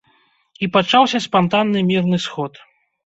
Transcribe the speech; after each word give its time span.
І 0.63 0.69
пачаўся 0.77 1.21
спантанны 1.27 1.85
мірны 1.93 2.17
сход. 2.25 2.53